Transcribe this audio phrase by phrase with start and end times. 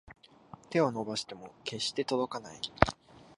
[0.71, 2.57] 手を伸ばしても決して届かない